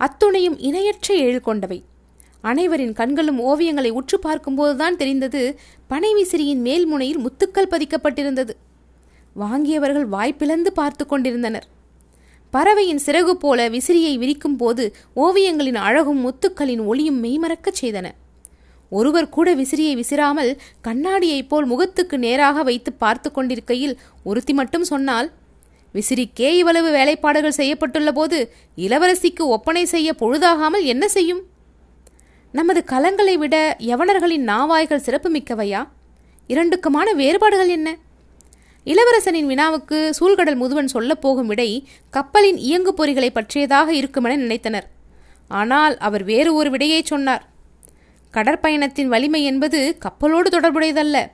அத்துணையும் 0.00 0.54
இணையற்ற 0.58 1.14
எழில் 1.14 1.40
கொண்டவை. 1.40 1.84
அனைவரின் 2.42 2.92
கண்களும் 2.92 3.40
ஓவியங்களை 3.40 3.90
உற்று 3.90 4.18
பார்க்கும்போதுதான் 4.22 4.96
தெரிந்தது 4.96 5.58
பனை 5.88 6.14
விசிறியின் 6.14 6.62
மேல் 6.62 6.86
முனையில் 6.86 7.20
முத்துக்கள் 7.20 7.70
பதிக்கப்பட்டிருந்தது. 7.70 8.50
வாங்கியவர்கள் 9.36 10.08
வாய்ப்பிழந்து 10.08 10.70
பார்த்து 10.74 11.06
கொண்டிருந்தனர். 11.06 11.66
பறவையின் 12.50 13.02
சிறகு 13.06 13.30
போல 13.30 13.68
விசிறியை 13.68 14.18
விரிக்கும் 14.18 14.56
போது 14.56 14.94
ஓவியங்களின் 15.16 15.74
அழகும் 15.74 16.20
முத்துக்களின் 16.26 16.84
ஒளியும் 16.84 17.24
மெய்மறக்கச் 17.24 17.80
செய்தன. 17.80 18.10
ஒருவர் 18.88 19.28
கூட 19.28 19.54
விசிறியை 19.54 19.94
விசிறாமல் 20.00 20.58
கண்ணாடியைப் 20.84 21.48
போல் 21.48 21.66
முகத்துக்கு 21.66 22.18
நேராக 22.18 22.62
வைத்து 22.62 22.92
பார்த்து 22.92 23.32
கொண்டிருக்கையில் 23.32 23.98
ஒருத்தி 24.24 24.52
மட்டும் 24.52 24.82
சொன்னால் 24.82 25.32
விசிறிக்கே 25.94 26.50
இவ்வளவு 26.52 26.90
வேலைப்பாடுகள் 26.90 27.56
செய்யப்பட்டுள்ள 27.56 28.12
போது 28.12 28.52
இளவரசிக்கு 28.76 29.46
ஒப்பனை 29.46 29.84
செய்ய 29.84 30.14
பொழுதாகாமல் 30.18 30.84
என்ன 30.84 31.08
செய்யும்? 31.08 31.42
நமது 32.52 32.84
கலங்களை 32.86 33.34
விட 33.34 33.76
யவனர்களின் 33.78 34.44
நாவாய்கள் 34.48 35.04
சிறப்புமிக்கவையா? 35.06 35.88
இரண்டுக்குமான 36.48 37.14
வேறுபாடுகள் 37.14 37.68
என்ன? 37.68 37.96
இளவரசனின் 38.84 39.46
வினாவுக்கு 39.46 40.10
சூழ்கடல் 40.20 40.58
முதுவன் 40.62 40.84
சொல்லப் 40.84 41.20
போகும் 41.20 41.46
விடை 41.46 41.88
கப்பலின் 42.10 42.56
இயங்கு 42.56 42.94
பொறிகளை 42.96 43.30
பற்றியதாக 43.30 43.92
இருக்குமென 43.92 44.36
நினைத்தனர். 44.36 44.88
ஆனால் 45.48 45.98
அவர் 45.98 46.24
வேறு 46.24 46.54
ஒரு 46.54 46.70
விடையை 46.70 47.02
சொன்னார். 47.02 47.48
கடற்பயணத்தின் 48.32 49.06
வலிமை 49.06 49.44
என்பது 49.44 49.96
கப்பலோடு 49.98 50.46
தொடர்புடையதல்ல 50.46 51.26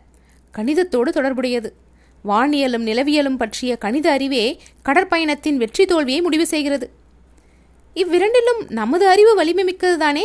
கணிதத்தோடு 0.56 1.10
தொடர்புடையது. 1.10 1.72
வானியலும் 2.24 2.86
நிலவியலும் 2.86 3.36
பற்றிய 3.36 3.76
கணித 3.76 4.10
அறிவே 4.10 4.60
கடற்பயணத்தின் 4.84 5.56
வெற்றி 5.56 5.84
தோல்வியை 5.84 6.20
முடிவு 6.20 6.46
செய்கிறது. 6.46 6.90
இவ்விரண்டிலும் 7.94 8.68
நமது 8.68 9.08
அறிவு 9.08 9.34
வலிமை 9.34 9.64
மிக்கதுதானே? 9.64 10.24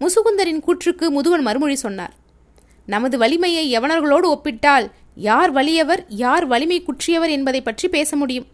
முசுகுந்தரின் 0.00 0.62
கூற்றுக்கு 0.66 1.06
முதுவன் 1.10 1.40
மறுமொழி 1.40 1.74
சொன்னார். 1.74 2.14
நமது 2.86 3.18
வலிமையை 3.18 3.78
யவனர்களோடு 3.78 4.26
ஒப்பிட்டால் 4.34 4.90
யார் 5.14 5.52
வலியவர் 5.54 6.04
யார் 6.08 6.46
வலிமை 6.46 6.84
குற்றியவர் 6.84 7.30
என்பதை 7.30 7.60
பற்றி 7.60 7.88
பேச 7.88 8.16
முடியும். 8.16 8.46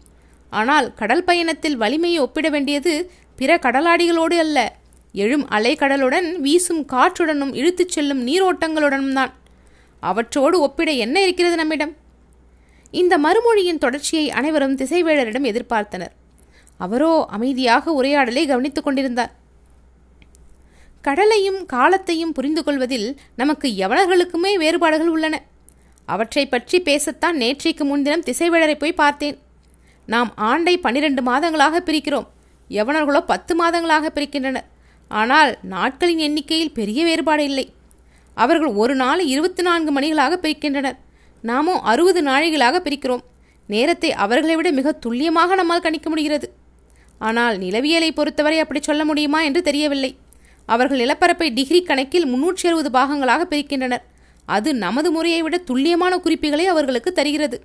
ஆனால் 0.49 0.93
கடல் 0.93 1.23
பயணத்தில் 1.23 1.77
வலிமையை 1.77 2.19
ஒப்பிட 2.19 2.49
வேண்டியது 2.49 3.11
பிற 3.35 3.55
கடலாடிகளோடு 3.55 4.37
அல்ல. 4.37 4.75
எழும் 5.13 5.45
அலைக்கடலுடன் 5.49 6.35
வீசும் 6.35 6.85
காற்றுடனும் 6.85 7.53
இழுத்துச் 7.53 7.89
செல்லும் 7.89 8.27
நீரோட்டங்களுடனும் 8.27 9.13
தான் 9.13 9.33
அவற்றோடு 9.99 10.59
ஒப்பிட 10.59 10.91
என்ன 10.91 11.21
இருக்கிறது 11.21 11.55
நம்மிடம்? 11.55 11.95
இந்த 12.91 13.17
மறுமொழியின் 13.17 13.77
தொடர்ச்சியை 13.77 14.31
அனைவரும் 14.31 14.77
திசைவேழரிடம் 14.77 15.49
எதிர்பார்த்தனர். 15.51 16.13
அவரோ 16.77 17.25
அமைதியாக 17.29 17.91
உரையாடலை 17.91 18.45
கவனித்துக் 18.45 18.83
கொண்டிருந்தார். 18.83 19.33
கடலையும் 21.05 21.59
காலத்தையும் 21.73 22.33
புரிந்து 22.37 22.61
கொள்வதில் 22.63 23.07
நமக்கு 23.41 23.67
யவனர்களுக்குமே 23.81 24.51
வேறுபாடுகள் 24.63 25.11
உள்ளன. 25.15 25.35
அவற்றை 26.07 26.43
பற்றி 26.45 26.77
பேசத்தான் 26.87 27.37
நேற்றைக்கு 27.43 27.83
முன்தினம் 27.89 28.25
திசைவேழரை 28.27 28.75
போய் 28.79 28.99
பார்த்தேன். 29.01 29.37
நாம் 30.07 30.31
ஆண்டை 30.49 30.75
பனிரெண்டு 30.85 31.21
மாதங்களாக 31.29 31.81
பிரிக்கிறோம். 31.89 32.27
யவனர்களோ 32.69 33.21
பத்து 33.31 33.53
மாதங்களாக 33.61 34.09
பிரிக்கின்றனர். 34.15 34.67
ஆனால் 35.11 35.51
நாட்களின் 35.73 36.23
எண்ணிக்கையில் 36.27 36.75
பெரிய 36.79 36.99
வேறுபாடு 37.09 37.43
இல்லை. 37.49 37.65
அவர்கள் 38.37 38.73
ஒரு 38.83 38.95
நாள் 39.03 39.21
இருபத்தி 39.33 39.61
நான்கு 39.61 39.91
மணிகளாக 39.97 40.37
பிரிக்கின்றனர். 40.43 40.97
நாமோ 41.43 41.73
அறுபது 41.91 42.21
நாழிகளாக 42.29 42.75
பிரிக்கிறோம். 42.85 43.23
நேரத்தை 43.69 44.09
அவர்களை 44.23 44.55
விட 44.55 44.69
மிக 44.71 44.91
துல்லியமாக 45.03 45.55
நம்மால் 45.55 45.85
கணிக்க 45.85 46.07
முடிகிறது. 46.09 46.47
ஆனால் 47.21 47.55
நிலவியலை 47.63 48.09
பொறுத்தவரை 48.19 48.57
அப்படி 48.59 48.79
சொல்ல 48.81 49.01
முடியுமா 49.09 49.39
என்று 49.47 49.61
தெரியவில்லை. 49.69 50.11
அவர்கள் 50.65 50.97
நிலப்பரப்பை 50.97 51.49
டிகிரி 51.49 51.83
கணக்கில் 51.83 52.27
முன்னூற்றி 52.27 52.67
அறுபது 52.67 52.89
பாகங்களாக 52.89 53.45
பிரிக்கின்றனர். 53.49 54.03
அது 54.45 54.73
நமது 54.73 55.11
முறையை 55.11 55.41
விட 55.41 55.57
துல்லியமான 55.57 56.19
குறிப்புகளை 56.19 56.65
அவர்களுக்கு 56.67 57.11
தருகிறது. 57.11 57.61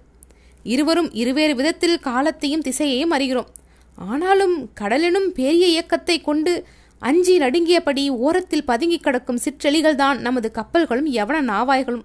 இருவரும் 0.63 1.13
இருவேறு 1.13 1.55
விதத்தில் 1.55 1.99
காலத்தையும் 1.99 2.61
திசையையும் 2.61 3.13
அறிகிறோம். 3.13 3.49
ஆனாலும் 3.95 4.71
கடலினும் 4.81 5.29
பெரிய 5.29 5.67
இயக்கத்தை 5.67 6.21
கொண்டு 6.21 6.67
அஞ்சி 6.99 7.39
நடுங்கியபடி 7.39 8.09
ஓரத்தில் 8.09 8.65
பதுங்கி 8.65 8.99
கிடக்கும் 8.99 9.43
சிற்றெளிகள்தான் 9.45 10.19
நமது 10.19 10.51
கப்பல்களும் 10.55 11.11
எவன 11.13 11.41
நாவாய்களும். 11.43 12.05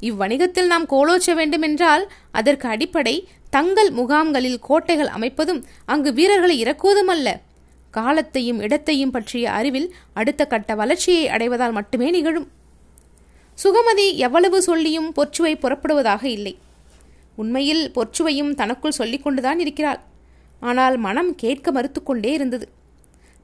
இவ்வணிகத்தில் 0.00 0.66
நாம் 0.66 0.86
கோலோச்ச 0.86 1.34
வேண்டுமென்றால் 1.34 2.12
அதற்கு 2.30 2.68
அடிப்படை 2.68 3.28
தங்கள் 3.50 3.90
முகாம்களில் 3.90 4.58
கோட்டைகள் 4.58 5.06
அமைப்பதும் 5.06 5.64
அங்கு 5.86 6.12
வீரர்களை 6.12 6.58
இறக்குவதும் 6.58 7.06
அல்ல 7.06 7.40
காலத்தையும் 7.92 8.60
இடத்தையும் 8.60 9.10
பற்றிய 9.10 9.52
அறிவில் 9.52 9.88
அடுத்த 10.14 10.46
கட்ட 10.46 10.74
வளர்ச்சியை 10.74 11.24
அடைவதால் 11.26 11.72
மட்டுமே 11.72 12.10
நிகழும். 12.10 12.48
சுகமதி 13.62 14.06
எவ்வளவு 14.14 14.62
சொல்லியும் 14.62 15.12
பொற்சுவை 15.14 15.52
புறப்படுவதாக 15.56 16.24
இல்லை. 16.24 16.54
உண்மையில் 17.36 17.92
பொற்சுவையும் 17.94 18.54
தனக்குள் 18.54 18.98
சொல்லிக் 19.00 19.22
கொண்டுதான் 19.22 19.58
இருக்கிறாள். 19.58 20.00
ஆனால் 20.60 20.96
மனம் 20.96 21.34
கேட்க 21.34 21.72
மறுத்துக்கொண்டே 21.72 22.32
இருந்தது. 22.32 22.68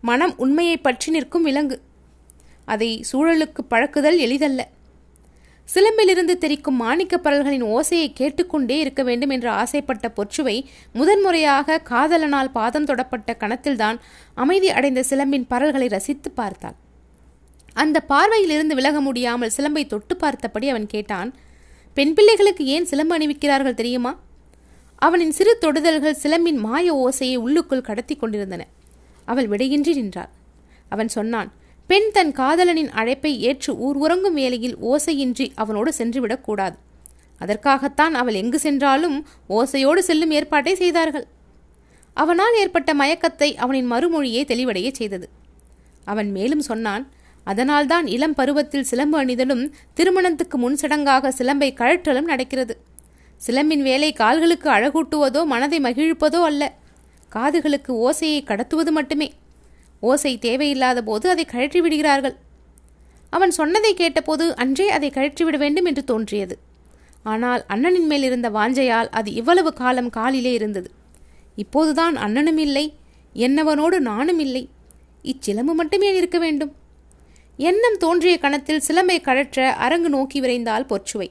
மனம் 0.01 0.35
உண்மையை 0.39 0.77
பற்றி 0.77 1.13
நிற்கும் 1.13 1.43
விலங்கு. 1.43 1.83
அதை 2.65 3.05
சூழலுக்கு 3.13 3.63
பழக்குதல் 3.71 4.19
எளிதல்ல. 4.19 4.69
சிலம்பிலிருந்து 5.75 6.35
தெரிக்கும் 6.39 6.79
மாணிக்க 6.83 7.15
பரல்களின் 7.17 7.65
ஓசையை 7.65 8.09
கேட்டுக்கொண்டே 8.13 8.79
இருக்க 8.79 9.03
வேண்டும் 9.03 9.31
என்று 9.31 9.49
ஆசைப்பட்ட 9.51 10.13
பொற்றுவை 10.17 10.65
முதன்முறையாக 10.93 11.79
காதலனால் 11.79 12.51
பாதம் 12.51 12.85
தொடப்பட்ட 12.85 13.33
கணத்தில்தான் 13.39 13.99
அமைதி 14.35 14.71
அடைந்த 14.71 15.05
சிலம்பின் 15.11 15.49
பரல்களை 15.51 15.89
ரசித்து 15.89 16.31
பார்த்தாள். 16.31 16.77
அந்த 17.73 18.05
பார்வையிலிருந்து 18.09 18.75
விலக 18.75 19.01
முடியாமல் 19.01 19.55
சிலம்பை 19.57 19.87
தொட்டு 19.87 20.17
பார்த்தபடி 20.17 20.69
அவன் 20.69 20.87
கேட்டான் 20.87 21.35
பெண் 21.95 22.15
பிள்ளைகளுக்கு 22.15 22.65
ஏன் 22.67 22.85
சிலம்பு 22.85 23.15
அணிவிக்கிறார்கள் 23.19 23.75
தெரியுமா? 23.75 24.13
அவனின் 24.95 25.31
சிறு 25.31 25.59
தொடுதல்கள் 25.61 26.21
சிலம்பின் 26.23 26.59
மாய 26.59 26.95
ஓசையை 27.05 27.37
உள்ளுக்குள் 27.37 27.81
கடத்தி 27.81 28.17
கொண்டிருந்தன. 28.17 28.67
அவள் 29.25 29.49
விடையின்றி 29.49 29.93
நின்றாள். 29.95 30.33
அவன் 30.89 31.09
சொன்னான் 31.09 31.51
பெண் 31.91 32.11
தன் 32.13 32.33
காதலனின் 32.33 32.91
அழைப்பை 32.91 33.31
ஏற்று 33.41 33.77
ஊர் 33.77 33.97
உறங்கும் 33.97 34.35
வேளையில் 34.35 34.77
ஓசையின்றி 34.77 35.47
அவனோடு 35.55 35.93
சென்றுவிடக்கூடாது 35.99 36.77
அதற்காகத்தான் 37.41 38.15
அவள் 38.15 38.35
எங்கு 38.35 38.59
சென்றாலும் 38.59 39.27
ஓசையோடு 39.49 39.99
செல்லும் 39.99 40.31
ஏற்பாட்டை 40.31 40.75
செய்தார்கள். 40.75 41.27
அவனால் 42.15 42.57
ஏற்பட்ட 42.57 42.95
மயக்கத்தை 42.95 43.49
அவனின் 43.55 43.89
மறுமொழியை 43.93 44.43
தெளிவடைய 44.45 44.91
செய்தது. 44.91 45.29
அவன் 46.05 46.31
மேலும் 46.31 46.61
சொன்னான் 46.61 47.05
அதனால்தான் 47.45 48.07
இளம் 48.07 48.35
பருவத்தில் 48.35 48.83
சிலம்பு 48.83 49.25
அணிதலும் 49.25 49.65
திருமணத்துக்கு 49.95 50.59
முன் 50.59 50.79
சடங்காக 50.81 51.33
சிலம்பை 51.39 51.71
கழற்றலும் 51.75 52.31
நடக்கிறது. 52.33 52.77
சிலம்பின் 53.47 53.83
வேலை 53.83 54.13
கால்களுக்கு 54.13 54.71
அழகூட்டுவதோ 54.71 55.45
மனதை 55.45 55.81
மகிழ்ப்பதோ 55.81 56.41
அல்ல. 56.43 56.73
காதுகளுக்கு 57.33 57.95
ஓசையை 58.07 58.41
கடத்துவது 58.45 58.91
மட்டுமே. 58.91 59.33
ஓசை 60.01 60.39
தேவையில்லாத 60.39 61.03
போது 61.03 61.29
அதை 61.29 61.45
கழற்றி 61.45 61.81
விடுகிறார்கள். 61.81 62.37
அவன் 63.31 63.51
சொன்னதை 63.51 63.95
கேட்டபோது 63.95 64.45
அன்றே 64.57 64.89
அதை 64.91 65.11
கழற்றிவிட 65.11 65.57
வேண்டும் 65.59 65.85
என்று 65.85 66.05
தோன்றியது. 66.05 66.59
ஆனால் 67.23 67.63
அண்ணனின் 67.69 68.07
மேல் 68.07 68.23
இருந்த 68.23 68.51
வாஞ்சையால் 68.51 69.09
அது 69.11 69.33
இவ்வளவு 69.33 69.73
காலம் 69.73 70.11
காலிலே 70.11 70.53
இருந்தது. 70.53 70.91
இப்போதுதான் 71.57 72.17
அண்ணனும் 72.17 72.59
இல்லை 72.59 72.95
என்னவனோடு 73.35 73.99
நானும் 73.99 74.39
இல்லை. 74.39 74.69
இச்சிலம்பு 75.25 75.73
மட்டுமே 75.75 76.15
இருக்க 76.15 76.39
வேண்டும். 76.39 76.73
எண்ணம் 77.59 77.97
தோன்றிய 77.97 78.39
கணத்தில் 78.39 78.85
சிலம்பை 78.89 79.17
கழற்ற 79.21 79.67
அரங்கு 79.87 80.09
நோக்கி 80.09 80.41
விரைந்தால் 80.41 80.89
பொற்சுவை. 80.91 81.29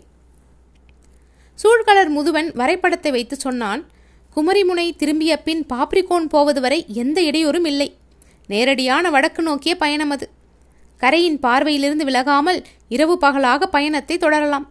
சூழ்கலர் 1.60 2.12
முதுவன் 2.18 2.50
வரைபடத்தை 2.54 3.12
வைத்து 3.12 3.36
சொன்னான் 3.36 3.84
குமரிமுனை 4.36 4.96
திரும்பிய 4.96 5.34
பின் 5.38 5.64
பாப்ரிகோன் 5.74 6.28
போவது 6.30 6.62
வரை 6.62 6.86
எந்த 6.88 7.22
இடையூறும் 7.22 7.66
இல்லை. 7.66 7.90
நேரடியான 8.48 9.10
வடக்கு 9.10 9.42
நோக்கிய 9.42 9.76
பயணம் 9.76 10.10
அது. 10.10 10.30
கரையின் 11.02 11.40
பார்வையிலிருந்து 11.40 12.06
விலகாமல் 12.10 12.60
இரவு 12.88 13.16
பகலாக 13.18 13.68
பயணத்தை 13.68 14.18
தொடரலாம். 14.18 14.68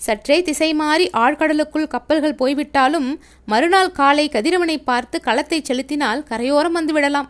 சற்றே 0.00 0.42
திசை 0.42 0.74
மாறி 0.74 1.10
ஆழ்கடலுக்குள் 1.10 1.92
கப்பல்கள் 1.94 2.34
போய்விட்டாலும் 2.34 3.20
மறுநாள் 3.46 3.92
காலை 3.92 4.28
கதிரவனை 4.28 4.76
பார்த்து 4.84 5.20
களத்தை 5.20 5.60
செலுத்தினால் 5.62 6.22
கரையோரம் 6.22 6.76
வந்துவிடலாம். 6.76 7.28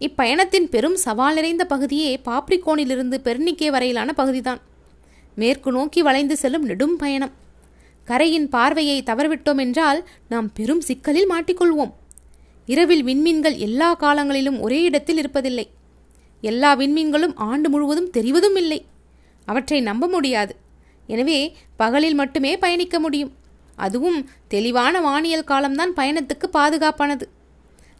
இப்பயணத்தின் 0.00 0.68
பெரும் 0.68 0.96
சவால் 0.96 1.34
நிறைந்த 1.34 1.64
பகுதியே 1.64 2.20
பாப்ரிகோனிலிருந்து 2.24 3.18
பெர்னிக்கே 3.24 3.70
வரையிலான 3.70 4.12
பகுதிதான். 4.12 4.60
மேற்கு 5.36 5.72
நோக்கி 5.72 6.02
வளைந்து 6.02 6.36
செல்லும் 6.36 6.64
நெடும் 6.64 6.96
பயணம் 6.96 7.32
கரையின் 8.08 8.48
பார்வையை 8.48 9.02
தவறவிட்டோம் 9.06 9.58
என்றால் 9.58 10.00
நாம் 10.28 10.48
பெரும் 10.52 10.80
சிக்கலில் 10.80 11.30
மாட்டிக்கொள்வோம். 11.30 11.92
இரவில் 12.66 13.04
விண்மீன்கள் 13.04 13.56
எல்லா 13.56 13.94
காலங்களிலும் 13.94 14.60
ஒரே 14.60 14.82
இடத்தில் 14.82 15.20
இருப்பதில்லை. 15.22 15.68
எல்லா 16.40 16.74
விண்மீன்களும் 16.74 17.36
ஆண்டு 17.36 17.70
முழுவதும் 17.70 18.10
தெரிவதும் 18.10 18.56
இல்லை. 18.56 18.84
அவற்றை 19.46 19.80
நம்ப 19.80 20.06
முடியாது. 20.06 20.56
எனவே 21.06 21.56
பகலில் 21.76 22.14
மட்டுமே 22.14 22.56
பயணிக்க 22.56 23.00
முடியும். 23.00 23.32
அதுவும் 23.76 24.28
தெளிவான 24.48 25.00
வானியல் 25.00 25.44
காலம்தான் 25.44 25.94
பயணத்துக்கு 25.96 26.46
பாதுகாப்பானது. 26.52 27.26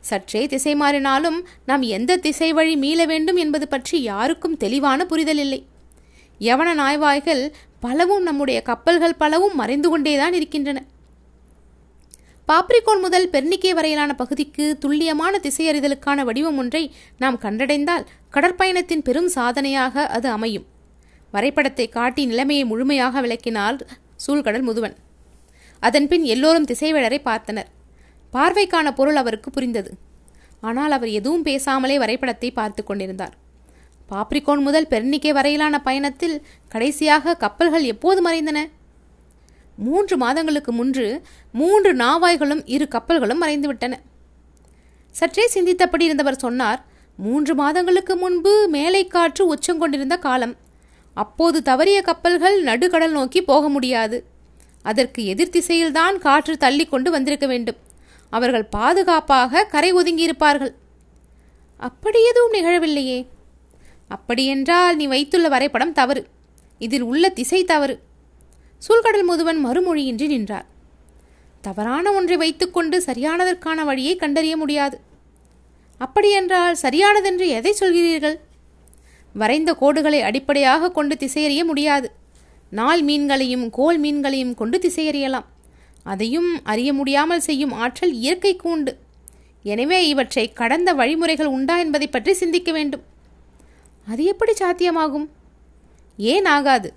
சற்றே 0.00 0.46
திசை 0.46 0.74
மாறினாலும் 0.74 1.40
நாம் 1.66 1.82
எந்த 1.82 2.16
திசை 2.16 2.52
வழி 2.52 2.76
மீள 2.76 3.04
வேண்டும் 3.04 3.36
என்பது 3.36 3.68
பற்றி 3.68 4.02
யாருக்கும் 4.02 4.56
தெளிவான 4.56 5.06
புரிதல் 5.06 5.38
இல்லை 5.38 5.66
யவன 6.40 6.74
நாய்வாய்கள் 6.74 7.52
பலவும் 7.80 8.22
நம்முடைய 8.22 8.62
கப்பல்கள் 8.62 9.14
பலவும் 9.14 9.54
மறைந்து 9.54 9.88
கொண்டேதான் 9.88 10.32
இருக்கின்றன. 10.32 10.84
பாப்ரிகோன் 12.48 13.00
முதல் 13.00 13.28
பெர்னிக்கே 13.30 13.70
வரையிலான 13.74 14.14
பகுதிக்கு 14.14 14.64
துல்லியமான 14.78 15.38
திசையறிதலுக்கான 15.42 16.24
வடிவம் 16.24 16.56
ஒன்றை 16.56 16.82
நாம் 17.18 17.38
கண்டடைந்தால் 17.38 18.06
கடற்பயணத்தின் 18.34 19.04
பெரும் 19.08 19.28
சாதனையாக 19.28 20.06
அது 20.06 20.28
அமையும். 20.30 20.66
வரைபடத்தை 21.32 21.88
காட்டி 21.88 22.26
நிலைமையை 22.26 22.64
முழுமையாக 22.64 23.20
விளக்கினார் 23.20 23.78
சூழ்கடல் 24.26 24.66
முதுவன். 24.68 24.96
அதன்பின் 25.82 26.24
எல்லோரும் 26.24 26.68
திசைவேழரை 26.70 27.20
பார்த்தனர். 27.24 27.70
பார்வைக்கான 28.32 28.90
பொருள் 28.92 29.16
அவருக்கு 29.16 29.50
புரிந்தது. 29.50 29.90
ஆனால் 30.60 30.90
அவர் 30.90 31.08
எதுவும் 31.08 31.46
பேசாமலே 31.46 31.96
வரைபடத்தை 31.98 32.50
பார்த்து 32.50 32.82
கொண்டிருந்தார். 32.84 33.34
பாப்ரிகோன் 34.10 34.62
முதல் 34.62 34.90
பெர்னிக்கே 34.90 35.32
வரையிலான 35.32 35.74
பயணத்தில் 35.80 36.36
கடைசியாக 36.68 37.34
கப்பல்கள் 37.34 37.82
எப்போது 37.82 38.20
மறைந்தன? 38.28 38.60
மூன்று 39.76 40.16
மாதங்களுக்கு 40.16 40.72
முன்று 40.72 41.22
மூன்று 41.52 41.94
நாவாய்களும் 41.94 42.62
இரு 42.64 42.88
கப்பல்களும் 42.90 43.42
மறைந்துவிட்டன. 43.42 43.94
சற்றே 45.10 45.50
சிந்தித்தபடி 45.54 46.02
இருந்தவர் 46.02 46.38
சொன்னார் 46.38 46.84
மூன்று 47.16 47.54
மாதங்களுக்கு 47.54 48.16
முன்பு 48.16 48.68
மேலை 48.68 49.06
காற்று 49.06 49.54
உச்சங்கொண்டிருந்த 49.54 50.18
காலம். 50.18 50.56
அப்போது 51.14 51.62
தவறிய 51.64 52.02
கப்பல்கள் 52.02 52.62
நடுக்கடல் 52.62 53.10
நோக்கி 53.10 53.42
போக 53.42 53.68
முடியாது. 53.68 54.24
அதற்கு 54.82 55.24
எதிர் 55.24 55.48
திசையில்தான் 55.48 56.18
காற்று 56.18 56.56
தள்ளி 56.56 56.86
கொண்டு 56.86 57.10
வந்திருக்க 57.10 57.46
வேண்டும். 57.46 57.76
அவர்கள் 58.30 58.64
பாதுகாப்பாக 58.64 59.64
கரை 59.64 59.94
ஒதுங்கியிருப்பார்கள். 59.94 60.74
அப்படி 61.78 62.18
எதுவும் 62.28 62.52
நிகழவில்லையே. 62.52 63.26
அப்படியென்றால் 64.08 64.96
நீ 64.96 65.06
வைத்துள்ள 65.06 65.48
வரைபடம் 65.48 65.92
தவறு. 65.92 66.26
இதில் 66.78 67.02
உள்ள 67.02 67.28
திசை 67.28 67.64
தவறு. 67.64 68.00
சூழ்கடல் 68.88 69.26
முதுவன் 69.30 69.66
மறுமொழியின்றி 69.66 70.26
நின்றார். 70.26 70.66
தவறான 71.60 72.12
ஒன்றை 72.12 72.36
வைத்துக்கொண்டு 72.36 73.02
சரியானதற்கான 73.06 73.84
வழியை 73.84 74.16
கண்டறிய 74.16 74.56
முடியாது. 74.56 75.00
அப்படியென்றால் 75.98 76.76
சரியானதென்று 76.82 77.46
எதை 77.48 77.74
சொல்கிறீர்கள்? 77.80 78.36
வரைந்த 79.32 79.76
கோடுகளை 79.80 80.20
அடிப்படையாக 80.20 80.90
கொண்டு 80.90 81.14
திசையறிய 81.14 81.64
முடியாது. 81.64 82.10
நாள் 82.70 83.02
மீன்களையும் 83.02 83.70
கோல் 83.70 84.00
மீன்களையும் 84.00 84.54
கொண்டு 84.54 84.78
திசையறியலாம். 84.78 85.44
அதையும் 86.02 86.64
அறிய 86.64 86.92
முடியாமல் 86.92 87.40
செய்யும் 87.40 87.72
ஆற்றல் 87.72 88.12
இயற்கைக்கு 88.12 88.70
உண்டு. 88.70 88.98
எனவே 89.62 90.08
இவற்றை 90.08 90.52
கடந்த 90.52 90.94
வழிமுறைகள் 90.94 91.46
உண்டா 91.46 91.78
என்பதை 91.78 92.08
பற்றி 92.08 92.32
சிந்திக்க 92.32 92.72
வேண்டும். 92.72 93.02
அது 94.06 94.24
எப்படி 94.24 94.52
சாத்தியமாகும்? 94.52 95.28
ஏன் 96.16 96.44
ஆகாது? 96.44 96.94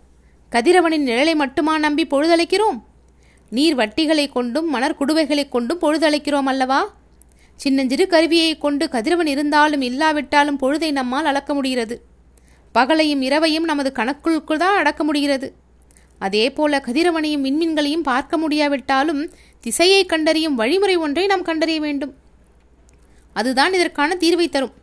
கதிரவனின் 0.52 1.06
நிழலை 1.06 1.36
மட்டுமா 1.36 1.78
நம்பி 1.78 2.06
பொழுதழைக்கிறோம்? 2.06 2.84
நீர் 3.50 3.76
வட்டிகளை 3.76 4.32
கொண்டும் 4.32 4.70
மணர் 4.70 4.96
குடுவைகளை 5.00 5.50
கொண்டும் 5.50 5.80
பொழுதழைக்கிறோம் 5.80 6.46
அல்லவா? 6.46 6.94
சின்னஞ்சிறு 7.56 8.08
கருவியை 8.08 8.58
கொண்டு 8.58 8.90
கதிரவன் 8.90 9.28
இருந்தாலும் 9.28 9.82
இல்லாவிட்டாலும் 9.82 10.60
பொழுதை 10.60 10.92
நம்மால் 10.92 11.26
அளக்க 11.26 11.54
முடிகிறது. 11.54 12.02
பகலையும் 12.74 13.22
இரவையும் 13.22 13.70
நமது 13.72 13.92
கணக்குள்குள் 13.96 14.58
தான் 14.58 14.78
அடக்க 14.78 15.04
முடிகிறது. 15.04 15.56
அதே 16.20 16.52
போல 16.52 16.84
கதிரவனையும் 16.86 17.44
விண்மீன்களையும் 17.44 18.04
பார்க்க 18.04 18.38
முடியாவிட்டாலும் 18.38 19.32
திசையை 19.60 20.06
கண்டறியும் 20.06 20.56
வழிமுறை 20.56 20.96
ஒன்றை 20.96 21.26
நாம் 21.26 21.42
கண்டறிய 21.42 21.80
வேண்டும். 21.80 22.14
அதுதான் 23.34 23.74
இதற்கான 23.74 24.18
தீர்வை 24.20 24.50
தரும். 24.50 24.74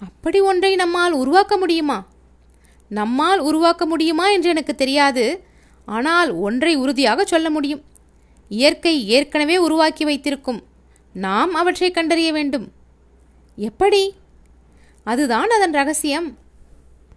அப்படி 0.00 0.40
ஒன்றை 0.40 0.74
நம்மால் 0.74 1.12
உருவாக்க 1.12 1.56
முடியுமா? 1.56 2.06
நம்மால் 2.88 3.38
உருவாக்க 3.38 3.86
முடியுமா 3.86 4.28
என்று 4.28 4.48
எனக்கு 4.48 4.74
தெரியாது. 4.74 5.44
ஆனால் 5.86 6.32
ஒன்றை 6.32 6.76
உறுதியாக 6.76 7.24
சொல்ல 7.24 7.50
முடியும். 7.50 7.82
இயற்கை 8.48 9.08
ஏற்கனவே 9.08 9.56
உருவாக்கி 9.56 10.04
வைத்திருக்கும். 10.04 10.62
நாம் 11.12 11.54
அவற்றை 11.54 11.90
கண்டறிய 11.90 12.32
வேண்டும். 12.32 12.72
எப்படி? 13.56 14.14
அதுதான் 15.04 15.48
அதன் 15.50 15.72
ரகசியம். 15.72 16.38